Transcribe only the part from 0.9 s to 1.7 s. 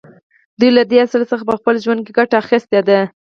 اصل څخه په